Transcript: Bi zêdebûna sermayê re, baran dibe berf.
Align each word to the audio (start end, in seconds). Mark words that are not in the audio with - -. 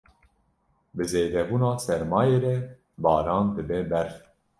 Bi 0.95 1.03
zêdebûna 1.11 1.71
sermayê 1.85 2.37
re, 2.43 2.55
baran 3.03 3.45
dibe 3.55 3.79
berf. 3.91 4.15